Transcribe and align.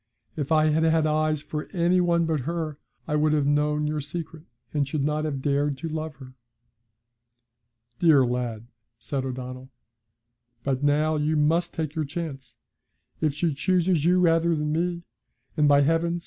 If 0.35 0.51
I 0.51 0.69
had 0.71 0.81
had 0.81 1.05
eyes 1.05 1.43
for 1.43 1.67
any 1.73 2.01
one 2.01 2.25
but 2.25 2.39
her, 2.39 2.79
I 3.07 3.15
would 3.15 3.33
have 3.33 3.45
known 3.45 3.85
your 3.85 4.01
secret, 4.01 4.45
and 4.73 4.87
should 4.87 5.03
not 5.03 5.25
have 5.25 5.43
dared 5.43 5.77
to 5.77 5.89
love 5.89 6.15
her.' 6.15 6.33
'Dear 7.99 8.25
lad!' 8.25 8.65
said 8.97 9.23
O'Donnell. 9.25 9.69
'But 10.63 10.81
now 10.83 11.17
you 11.17 11.35
must 11.37 11.75
take 11.75 11.93
your 11.93 12.05
chance. 12.05 12.55
If 13.21 13.35
she 13.35 13.53
chooses 13.53 14.03
you 14.03 14.19
rather 14.19 14.55
than 14.55 14.71
me 14.71 15.03
and, 15.55 15.67
by 15.67 15.81
heavens! 15.81 16.19